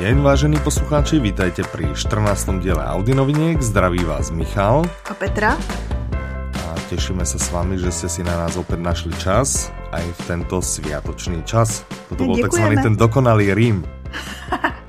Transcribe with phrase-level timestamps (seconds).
[0.00, 2.64] deň, vážení poslucháči, vítajte pri 14.
[2.64, 3.60] diele Audi noviniek.
[3.60, 4.88] Zdraví vás Michal.
[5.04, 5.60] A Petra.
[6.56, 10.20] A tešíme sa s vami, že ste si na nás opäť našli čas, aj v
[10.24, 11.84] tento sviatočný čas.
[12.08, 12.80] Toto bol tzv.
[12.80, 13.84] ten dokonalý Rím.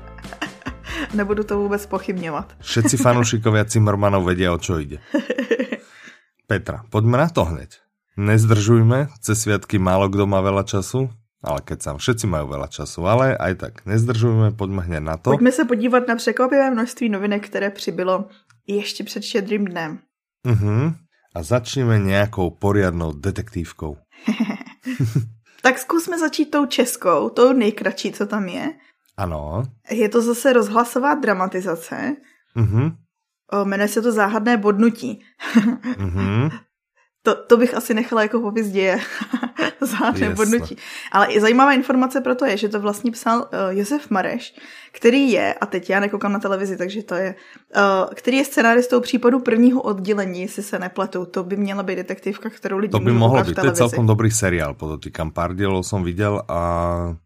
[1.20, 2.56] Nebudu to vůbec pochybňovat.
[2.64, 4.96] Všetci fanúšikovia Cimmermanov vedia, o čo ide.
[6.48, 7.84] Petra, poďme na to hneď.
[8.16, 13.02] Nezdržujme, cez sviatky málo kdo má veľa času, ale keď sa všetci majú veľa času,
[13.02, 15.34] ale aj tak nezdržujeme, pojďme hned na to.
[15.34, 18.28] Pojďme se podívat na překvapivé množství novinek, které přibylo
[18.66, 19.98] ještě před štědrým dnem.
[20.46, 20.94] Uh-huh.
[21.34, 23.96] A začneme nějakou poriadnou detektívkou.
[25.62, 28.72] tak zkusme začít tou českou, tou nejkratší, co tam je.
[29.16, 29.62] Ano.
[29.90, 32.16] Je to zase rozhlasová dramatizace.
[32.56, 32.96] Uh-huh.
[33.52, 35.24] O, jmenuje se to Záhadné bodnutí.
[35.98, 36.50] uh-huh.
[37.22, 38.98] To, to bych asi nechala jako popis děje.
[39.80, 40.76] Záhadné bodnutí.
[41.12, 44.54] Ale i zajímavá informace pro to je, že to vlastně psal uh, Josef Mareš,
[44.92, 47.34] který je, a teď já nekoukám na televizi, takže to je,
[47.76, 51.24] uh, který je scenáristou případu prvního oddělení, jestli se nepletu.
[51.24, 54.30] To by měla být detektivka, kterou lidi To by mohlo být, to je celkom dobrý
[54.30, 55.30] seriál, podotýkám.
[55.30, 57.16] Pár dielov som viděl a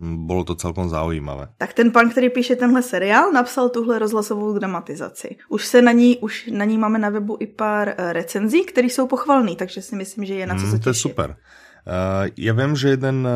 [0.00, 1.48] bylo to celkom zaujímavé.
[1.58, 5.36] Tak ten pan, který píše tenhle seriál, napsal tuhle rozhlasovou dramatizaci.
[5.48, 8.86] Už se na ní, už na ní máme na webu i pár uh, recenzí, které
[8.86, 11.30] jsou pochvalný, takže si myslím, že je na co mm, se To je super.
[11.30, 13.28] Uh, já vím, že jeden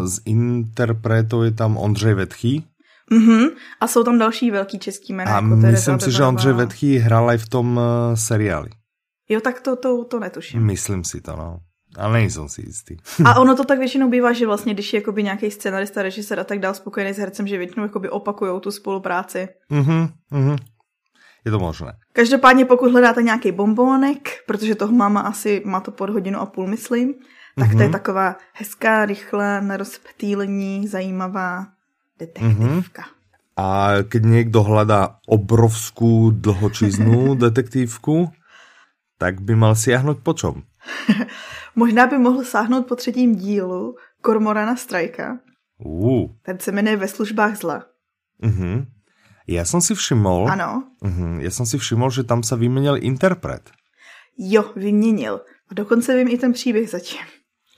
[0.00, 2.64] uh, z interpretů je tam Ondřej Vetchý.
[3.12, 3.50] Mm-hmm.
[3.80, 5.32] A jsou tam další velký český jména.
[5.32, 8.70] A jako myslím si, že Ondřej Vetchý hrál i v tom uh, seriáli.
[9.28, 10.62] Jo, tak to, to, to netuším.
[10.62, 11.58] Myslím si to, no.
[11.96, 12.96] Ale nejsem si jistý.
[13.24, 16.44] a ono to tak většinou bývá, že vlastně, když je jakoby nějaký scenarista, režisér a
[16.44, 19.48] tak dál spokojený s hercem, že většinou jakoby opakujou tu spolupráci.
[19.70, 20.56] Mhm, mhm.
[21.44, 21.92] Je to možné.
[22.12, 26.66] Každopádně pokud hledáte nějaký bombónek, protože toho máma asi má to pod hodinu a půl,
[26.66, 27.14] myslím,
[27.58, 27.76] tak mm-hmm.
[27.76, 27.92] to je mhm.
[27.92, 31.66] taková hezká, rychlá, na rozptýlení, zajímavá
[32.18, 33.02] detektivka.
[33.02, 33.16] Mm-hmm.
[33.56, 38.30] A keď někdo hledá obrovskou dlhočiznou detektivku,
[39.18, 40.62] tak by mal siahnout po čom?
[41.76, 45.38] Možná by mohl sáhnout po třetím dílu Kormorana Strajka.
[45.78, 46.30] Uh.
[46.42, 47.84] Ten se jmenuje Ve službách zla.
[48.42, 48.86] Uh-huh.
[49.46, 50.46] Já jsem si všiml.
[50.50, 50.84] Ano.
[51.02, 51.38] Uh-huh.
[51.40, 53.70] Já jsem si všiml, že tam se vyměnil interpret.
[54.38, 55.40] Jo, vyměnil.
[55.70, 57.20] A dokonce vím i ten příběh zatím.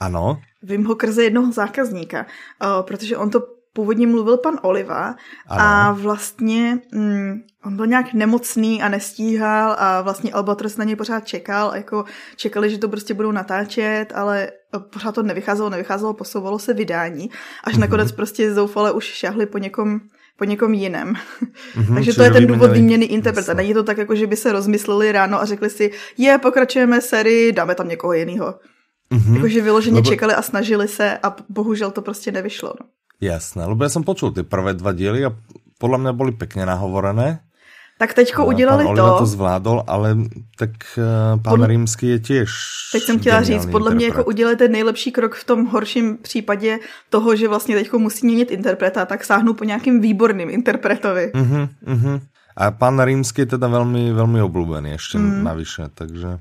[0.00, 0.40] Ano.
[0.62, 3.40] Vím ho krze jednoho zákazníka, uh, protože on to
[3.72, 5.62] původně mluvil pan Oliva ano.
[5.62, 11.26] a vlastně mm, on byl nějak nemocný a nestíhal a vlastně Albatros na něj pořád
[11.26, 12.04] čekal, jako
[12.36, 14.50] čekali, že to prostě budou natáčet, ale
[14.92, 17.30] pořád to nevycházelo, nevycházelo, posouvalo se vydání,
[17.64, 17.80] až mm-hmm.
[17.80, 20.00] nakonec prostě zoufale už šahli po někom
[20.38, 21.14] po někom jiném.
[21.14, 23.54] Mm-hmm, Takže to je ten důvod výměny interpreta.
[23.54, 27.52] Není to tak, jako že by se rozmysleli ráno a řekli si, je, pokračujeme sérii,
[27.52, 28.54] dáme tam někoho jiného.
[29.10, 29.34] Mm-hmm.
[29.34, 30.10] Jakože vyloženě Lebo...
[30.10, 32.72] čekali a snažili se a bohužel to prostě nevyšlo.
[32.80, 32.86] No.
[33.18, 35.34] Jasné, lebo ja som počul ty prvé dva diely a
[35.82, 37.42] podľa mňa boli pekne nahovorené.
[37.98, 39.18] Tak teďko udělali pán to.
[39.18, 40.16] to zvládol, ale
[40.58, 41.66] tak uh, pán Pod...
[41.66, 42.50] Rímský je těž.
[42.92, 46.78] Teď jsem chtěla říct, podle mě jako udělali ten nejlepší krok v tom horším případě
[47.10, 51.32] toho, že vlastně teďko musí měnit interpreta, tak sáhnu po nějakým výborným interpretovi.
[51.34, 52.20] Uh-huh, uh-huh.
[52.56, 55.44] A pán Rímský je teda velmi, velmi oblúbený ještě mm.
[55.44, 56.38] navyše, takže...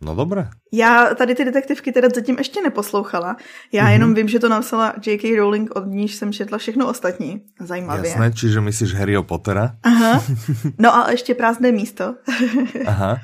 [0.00, 0.48] No dobré.
[0.72, 3.36] Já tady ty detektivky teda zatím ještě neposlouchala.
[3.72, 3.92] Já mm-hmm.
[3.92, 5.36] jenom vím, že to napsala J.K.
[5.36, 7.42] Rowling, od níž jsem četla všechno ostatní.
[7.60, 8.10] Zajímavě.
[8.10, 9.70] Jasné, čiže myslíš Harryho Pottera?
[9.82, 10.24] Aha.
[10.78, 12.14] No a ještě prázdné místo.
[12.86, 13.18] Aha.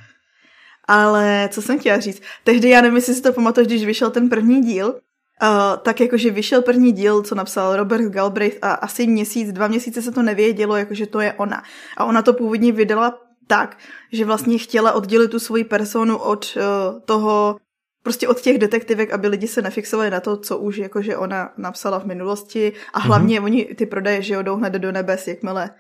[0.89, 2.23] Ale co jsem chtěla říct?
[2.45, 6.31] Tehdy, já nevím, jestli si to pamatuješ, když vyšel ten první díl, uh, tak jakože
[6.31, 10.77] vyšel první díl, co napsal Robert Galbraith a asi měsíc, dva měsíce se to nevědělo,
[10.77, 11.63] jakože to je ona.
[11.97, 13.79] A ona to původně vydala tak,
[14.13, 17.57] že vlastně chtěla oddělit tu svoji personu od uh, toho,
[18.03, 22.01] prostě od těch detektivek, aby lidi se nefixovali na to, co už jakože ona napsala
[22.01, 23.45] v minulosti a hlavně mm-hmm.
[23.45, 25.71] oni ty prodeje, že jo, jdou hned do nebes, jakmile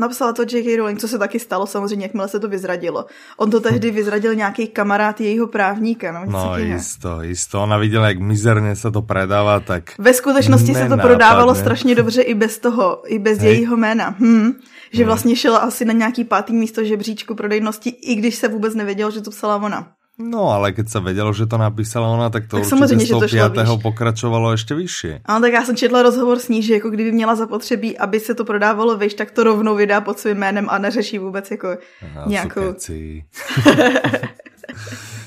[0.00, 0.76] Napsala to J.K.
[0.76, 3.06] Rowling, co se taky stalo samozřejmě, jakmile se to vyzradilo.
[3.36, 6.12] On to tehdy vyzradil nějaký kamarád jejího právníka.
[6.12, 7.62] No, no jisto, jisto.
[7.62, 9.98] Ona viděla, jak mizerně se to prodává, tak...
[9.98, 13.48] Ve skutečnosti se to prodávalo strašně dobře i bez toho, i bez Hej.
[13.48, 14.14] jejího jména.
[14.18, 14.52] Hm.
[14.92, 15.06] Že hmm.
[15.06, 19.20] vlastně šla asi na nějaký pátý místo žebříčku prodejnosti, i když se vůbec nevědělo, že
[19.20, 19.97] to psala ona.
[20.18, 23.28] No, ale keď se vědělo, že to napísala ona, tak to tak určitě z toho
[23.38, 25.08] pátého pokračovalo ještě vyšší.
[25.24, 28.34] Ano, tak já jsem četla rozhovor s ní, že jako kdyby měla zapotřebí, aby se
[28.34, 31.68] to prodávalo vyš, tak to rovnou vydá pod svým jménem a neřeší vůbec jako
[32.02, 32.74] Aha, nějakou...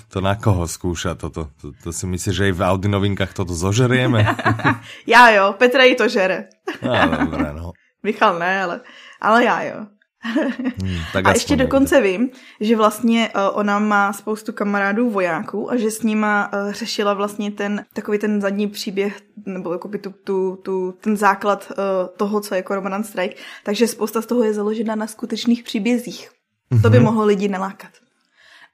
[0.07, 1.47] to na koho zkoušet toto?
[1.61, 4.35] To, to si myslíš, že i v Audi novinkách toto zožerieme?
[5.07, 6.45] já jo, Petra i to žere.
[6.81, 7.71] no, dobré, no.
[8.03, 8.81] Michal ne, ale,
[9.21, 9.85] ale já jo.
[10.23, 12.29] Hmm, tak a ještě dokonce vím,
[12.59, 17.51] že vlastně uh, ona má spoustu kamarádů vojáků a že s nima uh, řešila vlastně
[17.51, 21.83] ten takový ten zadní příběh, nebo jakoby tu, tu, tu, ten základ uh,
[22.17, 23.35] toho, co je Cormoran Strike.
[23.63, 26.29] Takže spousta z toho je založena na skutečných příbězích.
[26.71, 26.81] Mm-hmm.
[26.81, 27.05] To by mhm.
[27.05, 27.91] mohlo lidi nalákat.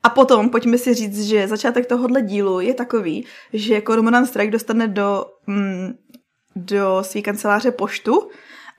[0.03, 4.88] A potom pojďme si říct, že začátek tohohle dílu je takový, že Cormoran Strike dostane
[4.88, 5.94] do, mm,
[6.55, 8.29] do své kanceláře poštu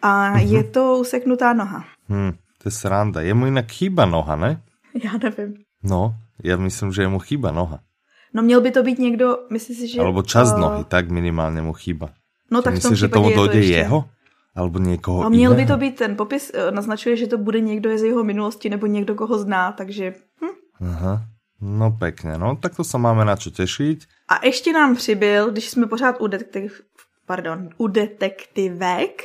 [0.02, 0.52] a mm-hmm.
[0.52, 1.84] je to useknutá noha.
[2.08, 2.32] Hmm,
[2.62, 3.20] to je sranda.
[3.20, 4.62] Je mu jinak chýba noha, ne?
[5.04, 5.54] Já nevím.
[5.82, 6.14] No,
[6.44, 7.78] já myslím, že je mu chýba noha.
[8.34, 10.00] No měl by to být někdo, myslíš si, že...
[10.00, 10.60] Alebo čas uh...
[10.60, 12.10] nohy, tak minimálně mu chýba.
[12.50, 13.72] No tak myslíš, že tomu dojde ještě...
[13.72, 14.04] jeho?
[14.56, 15.66] Alebo někoho A měl jiného?
[15.66, 18.86] by to být, ten popis eh, naznačuje, že to bude někdo z jeho minulosti nebo
[18.86, 20.14] někdo, koho zná, takže...
[20.44, 20.86] Hm.
[20.90, 21.24] Aha,
[21.60, 24.04] no pekne, no tak to se máme na čo těšit.
[24.28, 26.82] A ještě nám přibyl, když jsme pořád u detektiv,
[27.26, 29.22] pardon, u detektivek,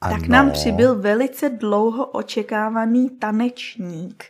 [0.00, 0.14] ano.
[0.14, 4.24] tak nám přibyl velice dlouho očekávaný tanečník.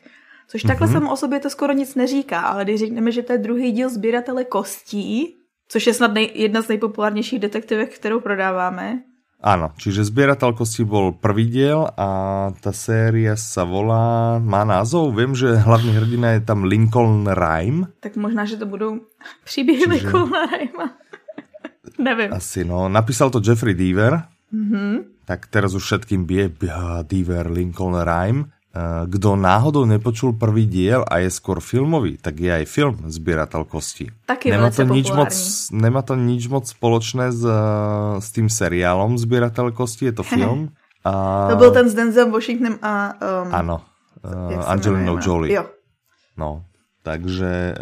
[0.49, 0.93] Což takhle mm-hmm.
[0.93, 3.91] samo o sobě to skoro nic neříká, ale když řekneme, že to je druhý díl
[3.91, 5.37] sběratele kostí,
[5.69, 9.03] což je snad nej, jedna z nejpopulárnějších detektivek, kterou prodáváme,
[9.37, 12.09] Áno, čiže Zbierateľ kostí bol prvý diel a
[12.57, 17.93] tá séria sa volá, má názov, viem, že hlavný hrdina je tam Lincoln Rhyme.
[18.01, 19.01] Tak možná, že to budou
[19.45, 19.93] příběhy čiže...
[19.93, 20.87] Lincolna Rhyma.
[21.99, 22.33] Nevím.
[22.33, 24.25] Asi no, napísal to Jeffrey Deaver,
[24.55, 25.05] mm-hmm.
[25.26, 26.49] Tak teraz už všetkým bije
[27.05, 28.56] Deaver, Lincoln Rhyme.
[28.76, 33.64] Eh, kdo náhodou nepočul prvý diel a je skôr filmový, tak je aj film Zbieratel
[33.64, 34.12] kostí.
[34.28, 35.32] Taky nemá to, nič moc,
[35.73, 37.56] nemá to nič moc spoločné s, eh,
[38.20, 40.76] s tým seriálom Zbieratel kostí, je to film.
[41.08, 41.12] A...
[41.50, 43.14] To byl ten s Denzem Washingtonem a...
[43.17, 43.76] Um, ano,
[44.26, 45.55] uh, Angelinou Jolie.
[45.55, 45.64] Jo.
[46.37, 46.67] No,
[47.06, 47.79] takže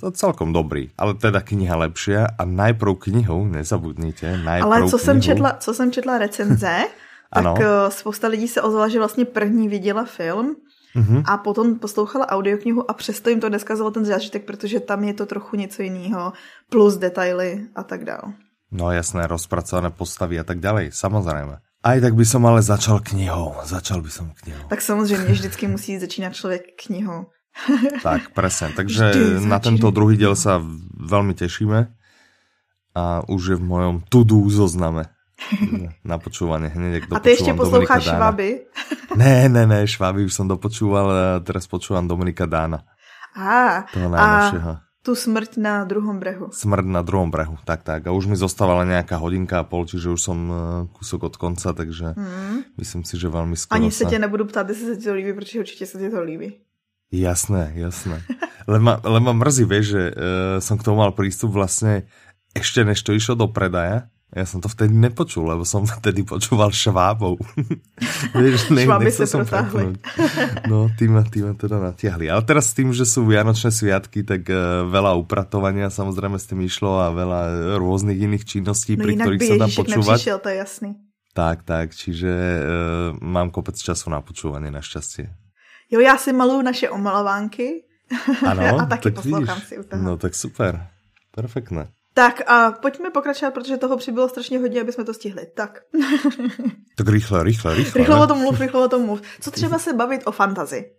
[0.00, 0.88] uh, celkom dobrý.
[0.96, 5.04] Ale teda kniha lepšia a najprv knihu, nezabudnite, najprv Ale co knihu.
[5.04, 6.88] jsem četla, co jsem četla recenze,
[7.34, 7.54] tak ano.
[7.60, 10.56] Eh, spousta lidí se ozvala, že vlastně první viděla film
[10.96, 11.22] mm-hmm.
[11.26, 15.26] a potom poslouchala audioknihu a přesto jim to neskazilo ten zážitek, protože tam je to
[15.26, 16.32] trochu něco jiného,
[16.70, 18.32] plus detaily a tak dále.
[18.72, 21.60] No jasné, rozpracované postavy a tak dále, samozřejmě.
[21.84, 23.60] Aj tak by som ale začal knihou.
[23.68, 24.68] Začal by som knihou.
[24.68, 27.26] Tak samozřejmě, vždycky musí začínat člověk knihou.
[28.02, 28.74] Tak, presne.
[28.74, 30.58] Takže na tento druhý diel sa
[30.94, 31.78] veľmi tešíme
[32.94, 35.10] a už je v mojom to-do zozname.
[36.06, 38.60] na počúvanie hneď, A ty ještě posloucháš Šváby?
[39.16, 42.86] Ne, ne, ne, Šváby už som dopočúval, a teraz počúvam Dominika Dána.
[43.34, 44.70] Á, toho najnovšieho.
[44.78, 46.48] A tu smrť na druhom brehu.
[46.48, 48.08] Smrť na druhom brehu, tak, tak.
[48.08, 50.54] A už mi zostávala nejaká hodinka a pol, čiže už som e,
[50.96, 52.80] kúsok od konca, takže mm.
[52.80, 55.32] myslím si, že veľmi skoro Ani se tě nebudu ptát, jestli se ti to líbí,
[55.32, 56.56] protože určitě se ti to líbí.
[57.14, 58.18] Jasné, jasné.
[58.66, 60.14] Len ma, len ma mrzí, vieš, že uh,
[60.58, 62.10] som k tomu mal prístup vlastne
[62.54, 66.70] ešte než to išlo do predaja, já jsem to vtedy nepočul, lebo jsem vtedy počúval
[66.70, 67.38] švábou.
[68.34, 69.94] Vieš, ne, Šváby se protáhli.
[70.68, 72.30] no, tým, tým teda natiahli.
[72.30, 76.66] Ale teraz s tým, že jsou Vianočné sviatky, tak uh, veľa upratovania samozrejme s tým
[76.66, 77.40] išlo a veľa
[77.78, 80.18] rôznych iných činností, no, pri ktorých sa dá počúvať.
[80.18, 80.90] Nepřišiel, to je jasný.
[81.34, 82.62] Tak, tak, čiže uh,
[83.22, 85.43] mám kopec času na počúvanie, našťastie.
[85.94, 87.84] Jo, já si maluju naše omalovánky
[88.46, 89.68] ano, a taky tak poslouchám vidíš.
[89.68, 90.02] si u toho.
[90.02, 90.86] No tak super,
[91.30, 91.88] perfektné.
[92.14, 95.46] Tak a pojďme pokračovat, protože toho přibylo strašně hodně, aby jsme to stihli.
[95.54, 95.80] Tak.
[96.96, 97.98] tak rychle, rychle, rychle.
[97.98, 99.22] Rychle o tom mluv, rychle o tom mluv.
[99.40, 100.90] Co třeba se bavit o fantazi?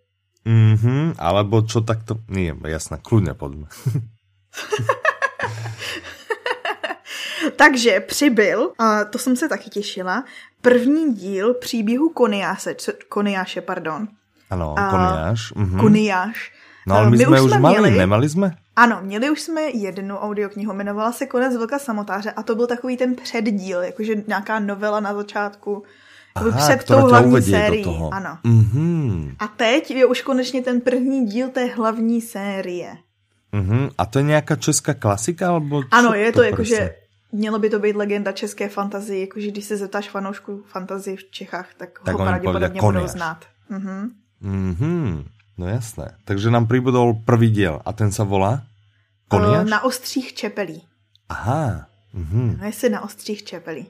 [0.44, 2.16] Mhm, alebo čo takto...
[2.28, 3.66] Nie, jasné, kludně pojďme.
[7.56, 10.24] Takže přibyl, a to jsem se taky těšila,
[10.62, 12.76] první díl příběhu Koniáše,
[13.08, 14.08] Koniáše, pardon.
[14.50, 15.52] Ano, Koniáš.
[15.56, 15.80] Mhm.
[15.80, 16.52] Koniáš.
[16.86, 18.56] No ale my, my jsme už, už mali, měli, nemali jsme?
[18.76, 22.96] Ano, měli už jsme jednu audioknihu, jmenovala se Konec Vlka samotáře a to byl takový
[22.96, 25.82] ten předdíl, jakože nějaká novela na začátku,
[26.34, 27.84] Aha, před tou hlavní sérií.
[27.84, 28.14] Do toho.
[28.14, 28.38] Ano.
[28.44, 29.34] Mm-hmm.
[29.38, 32.96] A teď je už konečně ten první díl té hlavní série.
[33.52, 33.90] Mm-hmm.
[33.98, 35.48] A to je nějaká česká klasika?
[35.48, 36.94] Alebo ano, je to, to jakože
[37.32, 41.68] mělo by to být legenda české fantazie, jakože když se zeptáš fanoušku fantazie v Čechách,
[41.76, 43.44] tak, tak ho pravděpodobně budou znát.
[43.70, 44.08] Mm-hmm.
[44.42, 45.24] Mm-hmm.
[45.58, 46.16] No jasné.
[46.24, 48.62] Takže nám přibudol první díl a ten se volá?
[49.28, 49.70] Koniaš?
[49.70, 50.82] Na ostřích čepelí.
[51.28, 51.86] Aha.
[52.12, 52.56] Mhm.
[52.60, 53.86] No jestli na ostřích čepelí.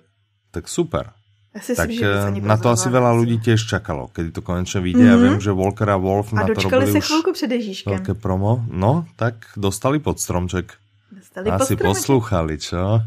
[0.50, 1.12] Tak super.
[1.56, 4.44] Ja si tak si, že eh, na to asi veľa ľudí tiež čakalo, kedy to
[4.44, 5.00] konečne vyjde.
[5.00, 5.12] Mm -hmm.
[5.12, 7.92] Ja viem, že Walker a Wolf a na to robili se chvilku před Ježíškem.
[7.92, 8.64] Velké promo.
[8.68, 10.76] No, tak dostali pod stromček.
[11.12, 13.00] Dostali asi pod poslouchali, čo?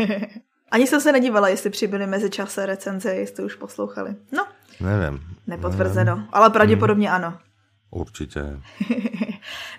[0.70, 4.14] Ani jsem se nedívala, jestli přibyli mezi čase recenze, jestli už poslouchali.
[4.32, 4.46] No.
[4.80, 5.20] Nevím.
[5.46, 6.28] Nepotvrzeno, nevím.
[6.32, 7.16] ale pravděpodobně hmm.
[7.16, 7.38] ano.
[7.90, 8.40] Určitě.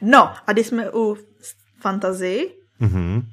[0.02, 1.18] no, a když jsme u
[1.82, 3.24] fantazii, mm-hmm.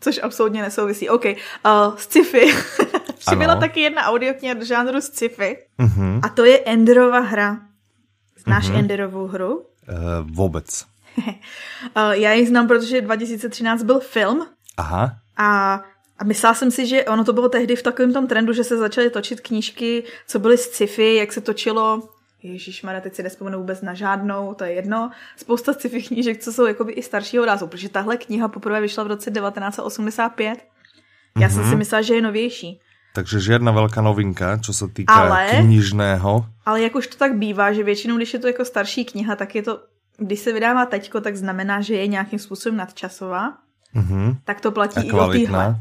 [0.00, 1.08] což absolutně nesouvisí.
[1.08, 2.54] OK, uh, sci-fi.
[3.18, 5.58] Přibyla taky jedna audiokniha do žánru sci-fi.
[5.78, 6.20] Uh-huh.
[6.22, 7.58] A to je Enderova hra.
[8.44, 8.78] Znáš uh-huh.
[8.78, 9.56] Enderovou hru?
[9.56, 9.64] Uh,
[10.30, 10.84] vůbec.
[11.96, 14.46] uh, já ji znám, protože 2013 byl film.
[14.76, 15.16] Aha.
[15.36, 15.80] A
[16.18, 18.76] a myslela jsem si, že ono to bylo tehdy v takovém tom trendu, že se
[18.76, 22.02] začaly točit knížky, co byly z sci-fi, jak se točilo
[22.42, 25.10] Ježíš Mara, teď si nespomenu vůbec na žádnou, to je jedno.
[25.36, 29.06] Spousta sci-fi knížek, co jsou jakoby i staršího rázu, protože tahle kniha poprvé vyšla v
[29.06, 30.58] roce 1985.
[31.38, 31.54] Já mm-hmm.
[31.54, 31.78] jsem si mhm.
[31.78, 32.80] myslela, že je novější.
[33.14, 36.46] Takže žádná velká novinka, co se týká ale, knižného.
[36.66, 39.54] Ale jak už to tak bývá, že většinou, když je to jako starší kniha, tak
[39.54, 39.80] je to,
[40.18, 43.52] když se vydává teďko, tak znamená, že je nějakým způsobem nadčasová.
[43.94, 44.36] Mm-hmm.
[44.44, 45.76] Tak to platí i o téhle.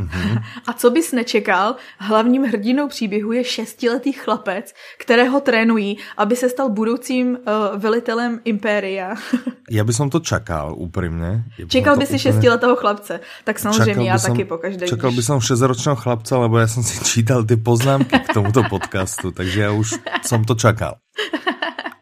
[0.00, 0.42] Mm-hmm.
[0.66, 6.68] A co bys nečekal, hlavním hrdinou příběhu je šestiletý chlapec, kterého trénují, aby se stal
[6.68, 7.36] budoucím uh,
[7.80, 9.14] velitelem impéria.
[9.70, 11.44] já bych to čekal, upřímně.
[11.68, 12.18] Čekal by si úplně...
[12.18, 14.86] šestiletého chlapce, tak samozřejmě já som, taky pokaždé.
[14.86, 19.30] Čekal by som šestiročného chlapce, lebo já jsem si čítal ty poznámky k tomuto podcastu,
[19.30, 20.94] takže já už jsem to čekal.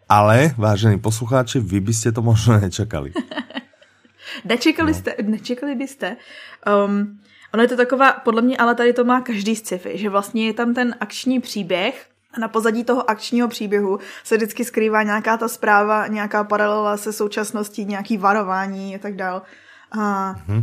[0.08, 3.12] Ale, vážení poslucháči, vy byste to možná nečekali.
[4.44, 4.98] Nečekali, no.
[4.98, 6.16] jste, nečekali byste.
[6.86, 7.18] Um,
[7.54, 10.52] Ono je to taková, podle mě, ale tady to má každý sci-fi, že vlastně je
[10.52, 12.06] tam ten akční příběh,
[12.36, 17.12] a na pozadí toho akčního příběhu se vždycky skrývá nějaká ta zpráva, nějaká paralela se
[17.12, 19.42] současností, nějaký varování a tak dál.
[19.98, 20.62] A hmm.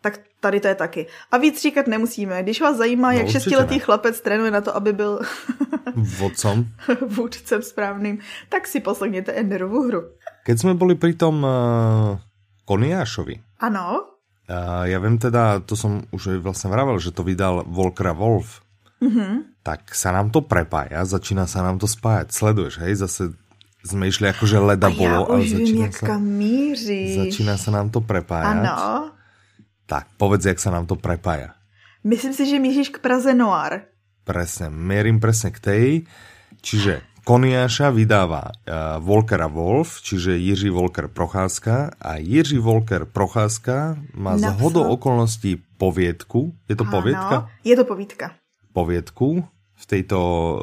[0.00, 1.06] tak tady to je taky.
[1.32, 2.42] A víc říkat nemusíme.
[2.42, 3.80] Když vás zajímá, no, jak šestiletý ne.
[3.80, 5.20] chlapec trénuje na to, aby byl
[5.94, 6.64] Vodcom.
[7.06, 10.02] vůdcem správným, tak si poslechněte Enderovu hru.
[10.44, 12.18] Keď jsme byli pri tom uh,
[12.64, 13.40] Koniášovi.
[13.60, 14.11] Ano.
[14.86, 18.60] Ja viem teda, to som už vlastne vravel, že to vydal Volker Wolf.
[19.02, 19.64] Mm-hmm.
[19.66, 22.30] Tak sa nám to prepája, začína sa nám to spájať.
[22.30, 22.94] Sleduješ, hej?
[22.98, 23.34] Zase
[23.82, 27.18] sme išli že leda A bolo, ale začína sa, míříš.
[27.18, 28.62] začína sa nám to prepájať.
[28.62, 29.10] Ano.
[29.90, 31.58] Tak, povedz, jak sa nám to prepája.
[32.06, 33.90] Myslím si, že míříš k Praze Noir.
[34.22, 35.86] Presne, mierim presne k tej.
[36.62, 44.34] Čiže Koniáša vydává uh, Volkera Wolf, čiže Jiří Volker Procházka a Jiří Volker Procházka má
[44.38, 46.50] z hodou okolností poviedku.
[46.66, 47.46] Je to poviedka?
[47.62, 48.34] je to poviedka.
[48.74, 49.46] Poviedku
[49.78, 50.56] v tejto uh,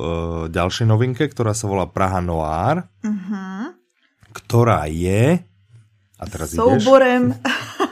[0.51, 3.75] ďalšej novinke, ktorá sa volá Praha Noir, uh-huh.
[4.32, 5.39] ktorá je
[6.20, 7.36] a teraz souborem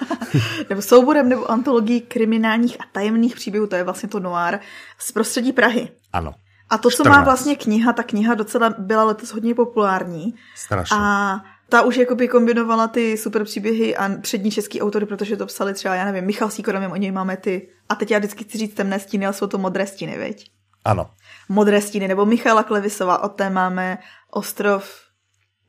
[0.70, 4.60] nebo souborem nebo antologií kriminálních a tajemných příběhů, to je vlastně to noir,
[5.00, 5.90] z prostředí Prahy.
[6.14, 6.34] Ano.
[6.70, 7.18] A to, co 14.
[7.18, 10.36] má vlastně kniha, ta kniha docela byla letos hodně populární.
[10.56, 10.98] Strašně.
[11.00, 15.74] A ta už jakoby kombinovala ty super příběhy a přední český autory, protože to psali
[15.74, 17.70] třeba, já nevím, Michal Sýkor, nevím, o něj máme ty.
[17.90, 20.52] A teď já vždycky chci říct temné stíny, ale jsou to modré stíny, veď?
[20.86, 21.10] Ano.
[21.50, 23.98] Modré stíny, nebo Michala Klevisová, od té máme
[24.32, 24.90] Ostrov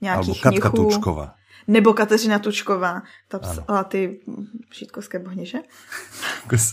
[0.00, 1.35] nějakých Alebo Katka Tučková.
[1.69, 4.21] Nebo Kateřina Tučková, ta psala ty
[4.73, 5.59] šítkovské bohněže.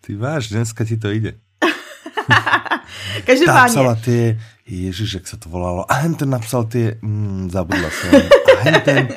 [0.00, 1.38] ty váš, dneska ti to jde.
[3.26, 3.60] Každopádně.
[3.60, 5.92] Tá psala ty, ježiš, jak se to volalo.
[5.92, 8.22] A hen ten napsal ty, mm, zabudla jsem.
[8.58, 9.08] A hen ten,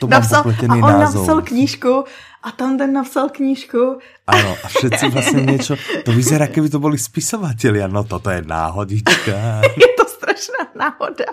[0.00, 1.26] to mám napsal, a on názov.
[1.26, 2.04] napsal knížku
[2.42, 3.98] a tam ten napsal knížku.
[4.26, 7.86] Ano, a všetci vlastně něco, to vyzerá, keby to byli spisovatelia.
[7.86, 9.60] No toto je náhodička.
[9.76, 11.24] je to strašná náhoda.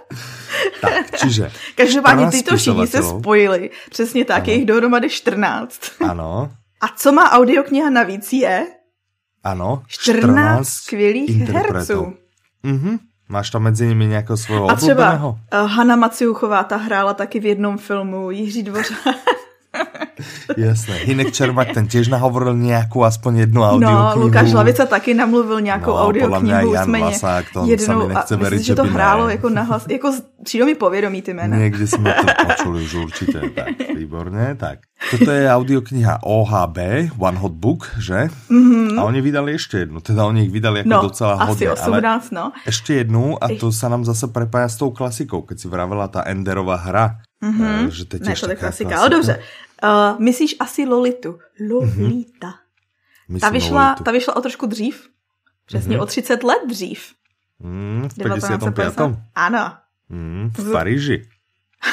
[0.81, 1.51] Tak, čiže.
[1.75, 3.69] Každopádně tyto všichni se spojili.
[3.89, 4.51] Přesně tak, ano.
[4.51, 5.81] je jich dohromady 14.
[6.09, 6.51] Ano.
[6.81, 8.67] A co má audiokniha navíc je?
[9.45, 12.13] Ano, 14, 14 skvělých herců.
[12.63, 12.97] Mhm.
[13.29, 17.45] Máš tam mezi nimi nějakého svého A třeba uh, Hanna Maciuchová, ta hrála taky v
[17.45, 18.97] jednom filmu, Jiří Dvořák.
[20.57, 20.95] Jasné.
[20.95, 24.19] Hinek Čermak, ten těž nahovoril nějakou aspoň jednu audioknihu.
[24.19, 26.73] No, Lukáš Lavica taky namluvil nějakou no, audioknihu.
[26.73, 30.13] Jan Smeně Vlasák, to jednou, sami nechce veriť, že, že to hrálo jako nahlas, jako
[30.43, 31.57] přijde mi povědomí ty jména.
[31.57, 34.79] Někdy jsme to počuli už určitě, tak, výborně, tak.
[35.11, 36.77] Toto je audiokniha OHB,
[37.17, 38.27] One Hot Book, že?
[38.49, 38.99] Mm-hmm.
[38.99, 41.69] A oni vydali ještě jednu, teda oni ich vydali jako no, docela hodně.
[41.69, 42.51] asi 18, no.
[42.65, 46.21] Ještě jednu a to se nám zase prepája s tou klasikou, keď si vravela ta
[46.25, 47.87] Enderova hra, mm-hmm.
[47.87, 48.55] že je ne, to je klasika.
[48.55, 48.99] klasika.
[48.99, 49.39] Ale dobře,
[49.83, 51.39] Uh, myslíš asi Lolitu.
[51.69, 52.55] Lolita.
[53.29, 53.39] Mm-hmm.
[53.39, 54.03] Ta, vyšla, Lolitu.
[54.03, 55.09] ta vyšla o trošku dřív.
[55.65, 56.01] Přesně mm-hmm.
[56.01, 57.13] o 30 let dřív.
[57.59, 58.93] Mm, v 55.
[59.35, 59.71] Ano.
[60.09, 61.27] Mm, v Paríži.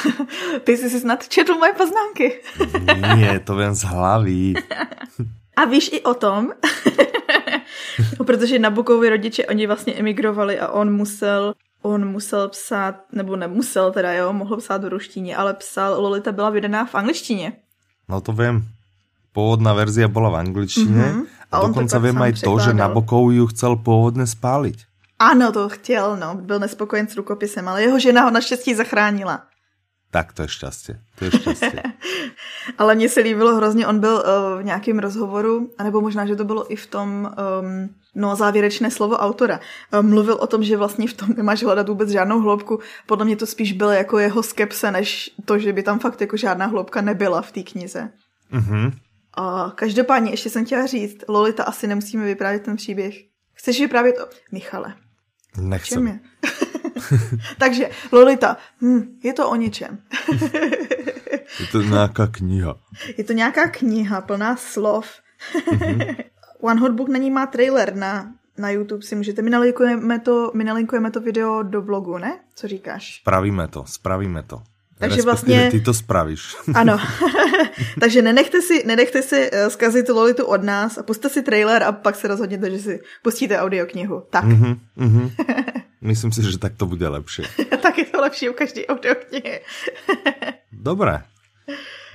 [0.65, 2.41] Ty jsi si snad četl moje poznámky.
[3.17, 4.53] Nie, to vím z hlavy.
[5.57, 6.53] A víš i o tom,
[8.27, 14.13] protože Nabukovi rodiče, oni vlastně emigrovali a on musel on musel psát, nebo nemusel teda,
[14.13, 17.53] jo, mohl psát v ruštině, ale psal, Lolita byla vydaná v angličtině.
[18.09, 18.69] No to vím.
[19.33, 21.25] Původná verzia byla v angličtině mm-hmm.
[21.53, 24.77] a, a dokonce vím aj to, že Nabokov ju chcel původně spálit.
[25.19, 26.35] Ano, to chtěl, no.
[26.35, 29.43] Byl nespokojen s rukopisem, ale jeho žena ho naštěstí zachránila.
[30.13, 31.01] Tak to je šťastie.
[31.17, 31.83] To je šťastie.
[32.79, 36.45] Ale mně se líbilo hrozně, on byl uh, v nějakém rozhovoru, anebo možná, že to
[36.45, 37.09] bylo i v tom,
[37.61, 39.61] um, no závěrečné slovo autora.
[40.01, 42.81] Um, mluvil o tom, že vlastně v tom nemáš hledat vůbec žádnou hloubku.
[43.07, 46.37] Podle mě to spíš bylo jako jeho skepse, než to, že by tam fakt jako
[46.37, 48.13] žádná hloubka nebyla v té knize.
[48.51, 48.93] Mhm.
[49.35, 53.15] A každopádně ještě jsem chtěla říct, Lolita asi nemusíme vyprávět ten příběh.
[53.55, 54.29] Chceš vyprávět o...
[54.53, 54.95] Michale.
[55.61, 56.21] Nechcem.
[57.59, 59.99] Takže Lolita, hm, je to o něčem.
[61.61, 62.77] je to nějaká kniha.
[63.19, 65.07] Je to nějaká kniha plná slov.
[65.55, 66.17] mm-hmm.
[66.61, 69.43] One Hot Book na ní má trailer na, na YouTube, si můžete.
[69.43, 72.39] My nalinkujeme to, my nalinkujeme to video do blogu, ne?
[72.55, 73.21] Co říkáš?
[73.21, 74.63] Spravíme to, spravíme to.
[74.99, 75.71] Takže vlastně...
[75.71, 76.57] ty to spravíš.
[76.75, 76.99] Ano.
[78.01, 81.93] Takže nenechte si, nenechte si uh, zkazit Lolitu od nás a puste si trailer a
[81.93, 84.23] pak se rozhodněte, že si pustíte audioknihu.
[84.31, 84.45] Tak.
[84.45, 85.31] Mm-hmm, mm-hmm.
[86.03, 87.43] Myslím si, že tak to bude lepší.
[87.83, 89.61] tak je to lepší u každé audioknihy.
[90.73, 91.23] Dobré.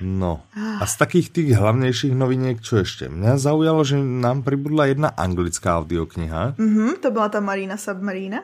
[0.00, 0.42] No,
[0.80, 3.08] a z takých tých hlavnějších noviniek, čo ještě?
[3.08, 6.54] Mě zaujalo, že nám pribudla jedna anglická audiokniha.
[6.58, 8.38] Mhm, to byla ta Marina Submarina.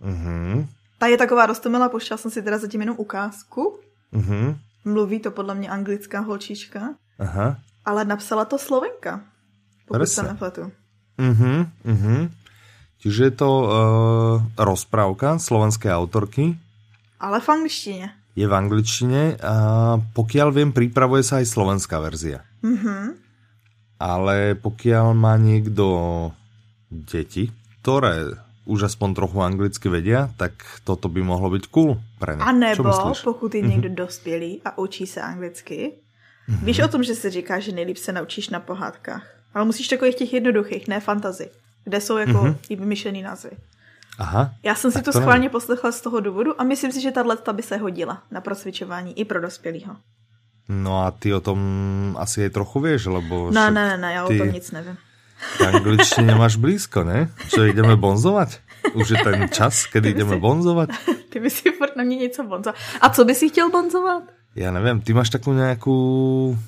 [0.00, 0.66] Mhm.
[0.98, 3.78] Ta je taková rostomilá, pošla jsem si teda zatím jenom ukázku.
[4.12, 4.56] Mhm.
[4.84, 6.94] Mluví to podle mě anglická holčička.
[7.18, 7.56] Aha.
[7.84, 9.20] Ale napsala to Slovenka.
[9.86, 10.22] Pokud Presne.
[10.24, 10.72] se nepletu.
[11.18, 12.30] Mhm, mhm.
[12.98, 13.68] Čiže je to uh,
[14.58, 16.56] rozprávka slovenské autorky.
[17.20, 18.10] Ale v angličtině.
[18.36, 19.54] Je v angličtině a
[20.12, 22.40] pokiaľ vím, připravuje se aj slovenská verzia.
[22.62, 23.16] Mhm.
[24.00, 26.32] Ale pokiaľ má někdo
[26.90, 30.52] děti, které už aspoň trochu anglicky vedia, tak
[30.84, 32.42] toto by mohlo být cool pre ně.
[32.42, 32.92] A nebo
[33.24, 33.94] pokud je někdo mm-hmm.
[33.94, 35.92] dospělý a učí se anglicky,
[36.48, 36.64] mm-hmm.
[36.64, 39.22] víš o tom, že se říká, že nejlíp se naučíš na pohádkách.
[39.54, 41.50] Ale musíš takových těch jednoduchých, ne fantazy,
[41.86, 42.56] kde jsou jako mm-hmm.
[42.68, 43.50] i vymyšlený názvy.
[44.18, 44.50] Aha.
[44.62, 47.36] Já jsem si to, to schválně poslechla z toho důvodu a myslím si, že tahle
[47.52, 49.96] by se hodila na prosvičování i pro dospělého.
[50.68, 51.58] No a ty o tom
[52.18, 53.50] asi je trochu víš, lebo...
[53.50, 54.40] No, ne, ne, ne, já ty...
[54.40, 54.96] o tom nic nevím.
[55.58, 57.30] K angličtině máš blízko, ne?
[57.48, 58.48] Čo, jdeme bonzovat?
[58.94, 60.88] Už je ten čas, kdy jdeme bonzovat?
[61.30, 62.76] Ty bys si furt na mě něco bonzovat.
[63.00, 64.22] A co bys si chtěl bonzovat?
[64.54, 66.58] Já nevím, ty máš takovou nějakou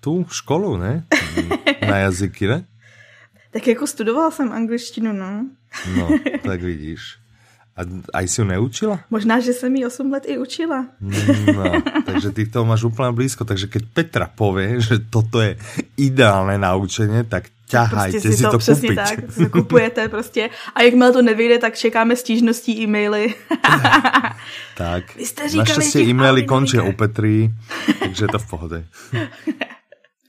[0.00, 1.04] tu školu, ne?
[1.88, 2.64] Na jazyky, ne?
[3.56, 5.48] Tak jako studovala jsem angličtinu, no.
[5.96, 6.08] No,
[6.44, 7.00] tak vidíš.
[7.76, 9.00] A aj si ju neučila?
[9.10, 10.86] Možná, že jsem ji 8 let i učila.
[11.56, 11.72] No,
[12.04, 13.44] takže ty to máš úplně blízko.
[13.44, 15.56] Takže keď Petra povie, že toto je
[15.96, 19.08] ideálne naučenie, tak ťahajte prostě si, si to, to přesně kúpiť.
[19.08, 20.50] tak, to kupujete prostě.
[20.74, 23.34] A jakmile to nevyjde, tak čekáme stížností e-maily.
[24.76, 25.16] tak.
[25.16, 27.50] Vy jste říkali Naštěstí e-maily končí u Petry,
[28.00, 28.84] takže je to v pohodě.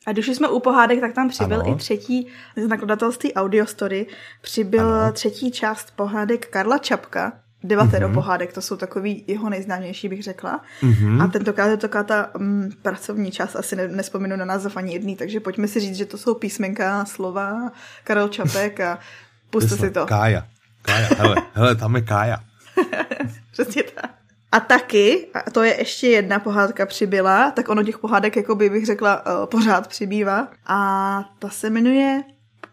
[0.08, 1.72] A když jsme u pohádek, tak tam přibyl ano.
[1.72, 4.06] i třetí z nakladatelství Audiostory,
[4.42, 5.12] přibyl ano.
[5.12, 8.14] třetí část pohádek Karla Čapka, Devatero mm-hmm.
[8.14, 10.62] pohádek, to jsou takový jeho nejznámější, bych řekla.
[10.82, 11.24] Mm-hmm.
[11.24, 15.16] A tentokrát je to ta um, pracovní část, asi ne, nespomenu na název ani jedný,
[15.16, 17.72] takže pojďme si říct, že to jsou písmenka, slova,
[18.04, 19.00] Karel Čapek a
[19.50, 20.06] puste si to.
[20.06, 20.48] Kája.
[20.82, 22.38] Kája, hele, hele, tam je Kája.
[23.52, 24.17] Přesně tak.
[24.52, 28.70] A taky, a to je ještě jedna pohádka přibyla, tak ono těch pohádek, jako by
[28.70, 30.48] bych řekla, uh, pořád přibývá.
[30.66, 32.24] A ta se jmenuje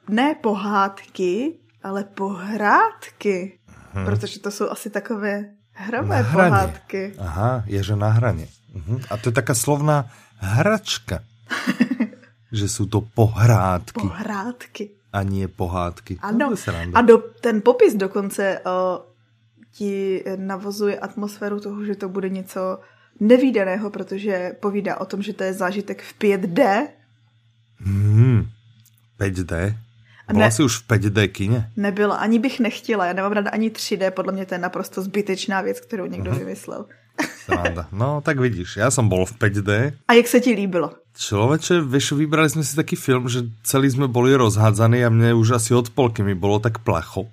[0.08, 3.58] ne pohádky, ale pohrádky.
[3.92, 4.04] Hmm.
[4.04, 7.14] Protože to jsou asi takové hravé pohádky.
[7.18, 8.48] Aha, je že na hraně.
[8.76, 9.00] Uh-huh.
[9.10, 11.18] A to je taká slovná hračka.
[12.52, 14.00] že jsou to pohrádky.
[14.00, 14.90] Pohrádky.
[15.12, 16.18] A nie pohádky.
[16.22, 16.50] Ano.
[16.94, 19.13] A do, ten popis dokonce uh,
[19.74, 22.78] ti navozuje atmosféru toho, že to bude něco
[23.20, 26.87] nevýdaného, protože povídá o tom, že to je zážitek v 5D.
[27.78, 28.46] Hmm,
[29.20, 29.74] 5D?
[30.32, 31.70] Byla ne, jsi už v 5D kině?
[31.76, 35.60] Nebyla, ani bych nechtěla, já nemám ráda ani 3D, podle mě to je naprosto zbytečná
[35.60, 36.38] věc, kterou někdo mm-hmm.
[36.38, 36.87] vymyslel.
[37.44, 37.88] Sranda.
[37.92, 39.92] No, tak vidíš, já jsem bol v 5D.
[40.08, 40.90] A jak se ti líbilo?
[41.16, 45.50] Človeče, vieš, vybrali jsme si taký film, že celý jsme boli rozhádzaní a mě už
[45.50, 47.26] asi od polky mi bylo tak placho.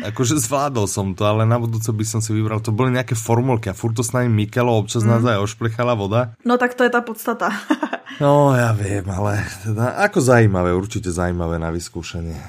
[0.00, 3.68] Akože zvládol som to, ale na budúce by som si vybral, to boli nejaké formulky
[3.68, 5.08] a furt to s nami mykalo, občas mm.
[5.08, 6.32] nás aj ošplichala voda.
[6.42, 7.52] No tak to je ta podstata.
[8.22, 12.40] no ja viem, ale teda, ako zajímavé, určite zajímavé na vyskúšanie.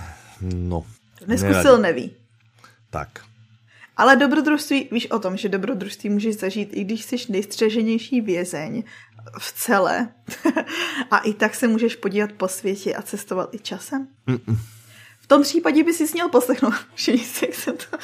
[0.42, 0.88] No.
[1.28, 2.16] Neskusil neví.
[2.90, 3.28] Tak.
[4.00, 8.84] Ale dobrodružství, víš o tom, že dobrodružství můžeš zažít, i když jsi nejstřeženější vězeň
[9.38, 10.10] v celé.
[11.12, 14.08] a i tak se můžeš podívat po světě a cestovat i časem.
[14.28, 14.81] Mm-mm
[15.32, 16.74] tom případě by si měl poslechnout.
[16.96, 17.12] Si,
[17.46, 17.98] jak jsem to,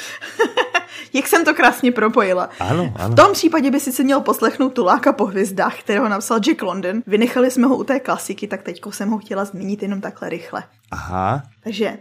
[1.14, 2.50] jak jsem to krásně propojila.
[2.60, 3.14] Ano, ano.
[3.14, 7.04] V tom případě by si měl poslechnout Tuláka po hvězdách, kterého napsal Jack London.
[7.08, 10.64] Vynechali jsme ho u té klasiky, tak teďko jsem ho chtěla zmínit jenom takhle rychle.
[10.92, 11.44] Aha.
[11.64, 11.98] Takže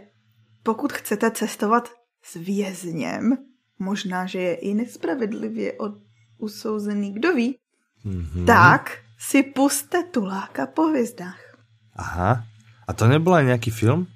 [0.63, 1.89] pokud chcete cestovat
[2.23, 3.37] s vězněm,
[3.79, 5.91] možná, že je i nespravedlivě od
[6.37, 7.57] usouzený, kdo ví,
[8.05, 8.45] mm-hmm.
[8.45, 11.39] tak si puste Tuláka po hvězdách.
[11.95, 12.43] Aha.
[12.87, 14.07] A to nebyl nějaký film?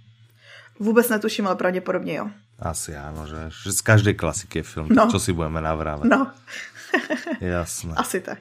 [0.82, 2.26] Vůbec netuším, ale pravděpodobně jo.
[2.60, 4.88] Asi áno, že, že z každej klasiky je film.
[4.90, 5.10] No.
[5.14, 6.10] Čo si budeme navrávať?
[6.10, 6.30] No.
[7.42, 7.94] Jasné.
[7.98, 8.40] Asi tak.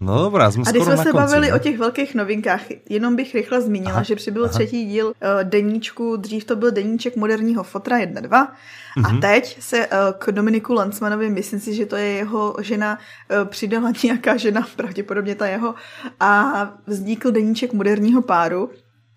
[0.00, 1.54] No dobrá, jsme A když jsme se konci, bavili ne?
[1.54, 4.52] o těch velkých novinkách, jenom bych rychle zmínila, Aha, že přibyl aha.
[4.52, 9.20] třetí díl uh, deníčku, dřív to byl deníček moderního fotra 1.2 a Mhm.
[9.20, 13.92] teď se uh, k Dominiku Lancmanovi, myslím si, že to je jeho žena, uh, přidala
[14.04, 15.74] nějaká žena, pravděpodobně ta jeho,
[16.20, 16.52] a
[16.86, 18.70] vznikl deníček moderního páru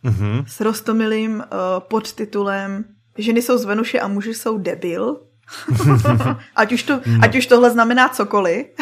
[0.03, 0.43] Mhm.
[0.47, 1.43] s roztomilým uh,
[1.79, 2.85] podtitulem
[3.17, 5.17] Ženy jsou z Venuše a muži jsou debil.
[6.55, 7.19] ať, už to, No.
[7.21, 8.65] ať už tohle znamená cokoliv.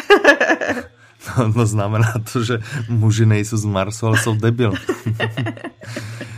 [1.38, 4.72] No, no znamená to, že muži nejsou z Marsu, ale jsou debil.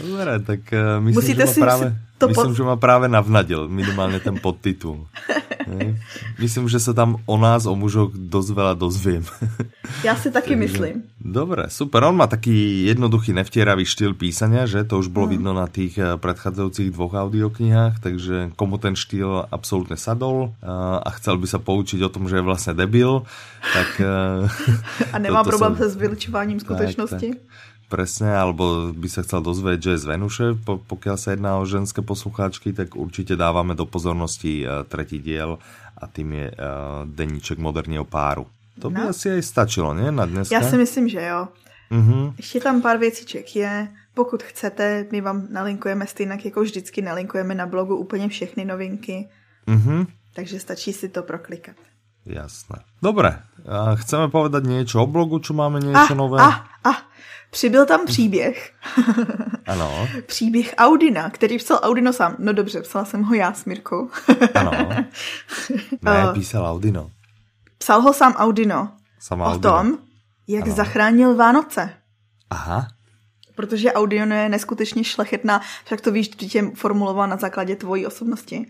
[0.00, 1.84] Dobre, tak uh, myslím, Musíte že si práve,
[2.18, 5.06] to myslím, že ma práve navnadil minimálne ten podtitul.
[6.36, 9.24] Myslím, že sa tam o nás, o mužoch dosť veľa dozviem.
[10.04, 11.08] Já si taky myslím.
[11.20, 12.04] Dobre, super.
[12.04, 14.84] On má taký jednoduchý, nevtieravý štýl písania, že?
[14.84, 19.96] To už bolo vidno na tých eh, predchádzajúcich dvoch audioknihách, takže komu ten štýl absolútne
[19.96, 20.68] sadol eh,
[21.00, 23.24] a chcel by sa poučiť o tom, že je vlastne debil,
[23.72, 23.88] tak...
[24.04, 27.28] eh, A nemá problém sa- se s vylučováním skutečnosti.
[27.32, 27.64] Tak, tak.
[27.94, 31.62] Presne, alebo by sa chcel dozvedieť, že je z Venuše, po, pokiaľ sa jedná o
[31.62, 35.62] ženské poslucháčky, tak určite dávame do pozornosti uh, tretí diel
[35.94, 36.56] a tým je uh,
[37.06, 38.46] Deníček moderního páru.
[38.82, 39.08] To by No.
[39.14, 40.50] asi aj stačilo, ne, na dneska?
[40.50, 41.48] Já si myslím, že jo.
[41.90, 42.34] Mhm.
[42.36, 43.88] Ještě tam pár věciček je.
[44.14, 49.28] Pokud chcete, my vám nalinkujeme stejně jako vždycky, nalinkujeme na blogu úplně všechny novinky,
[49.66, 50.06] Mhm.
[50.34, 51.76] takže stačí si to proklikat.
[52.26, 52.80] Jasné.
[53.04, 53.36] Dobre,
[53.68, 56.40] a chceme povedať niečo o blogu, čo máme niečo Ah, nové?
[56.40, 56.98] ah, ah,
[57.52, 58.72] přibyl tam příběh.
[59.66, 62.36] Ano, příběh Audina, který psal Audino sám.
[62.38, 64.08] No dobře, psala jsem ho já s Mirkou.
[64.54, 64.72] ano.
[66.02, 66.32] Ne, Eh.
[66.32, 67.10] písal Audino.
[67.78, 68.88] Psal ho sám Audino.
[69.18, 69.60] Sam O Audino.
[69.72, 69.98] tom,
[70.48, 70.74] jak Ano.
[70.74, 71.90] zachránil Vánoce.
[72.50, 72.88] Aha,
[73.54, 78.66] Protože Audino je neskutečně šlechetná, však to víš, že tě formuloval na základě tvojí osobnosti.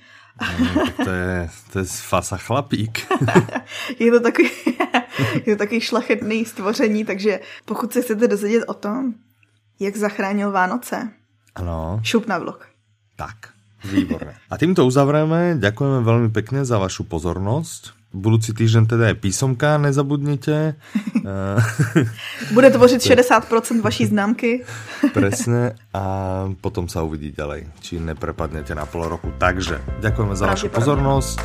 [1.05, 3.07] to je, to je fasa chlapík.
[3.99, 4.51] Je to takový,
[5.47, 9.15] je to takový šlechetný stvoření, takže pokud se chcete dozvědět o tom,
[9.81, 11.11] jak zachránil Vánoce,
[11.55, 12.01] ano.
[12.03, 12.67] šup na vlog.
[13.17, 13.37] Tak,
[13.85, 14.35] výborné.
[14.51, 15.55] A týmto uzavřeme.
[15.63, 17.95] Ďakujeme veľmi pekne za vašu pozornosť.
[18.15, 20.79] Budúci týždeň teda je písomka, nezabudnite.
[20.79, 21.59] Eh,
[22.55, 24.63] Bude tvořit 60% vaší známky.
[25.19, 25.75] Presne.
[25.91, 26.03] A
[26.63, 29.35] potom sa uvidí ďalej, či neprepadnete na pol roku.
[29.35, 30.79] Takže, ďakujeme za vašu Pravdepodobne.
[30.79, 31.43] pozornosť.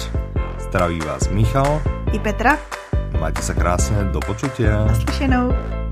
[0.69, 1.82] Zdraví vás Michal.
[2.13, 2.62] I Petra,
[3.17, 4.86] Majte sa krásne, do počutia.
[4.86, 5.88] naslyšenou.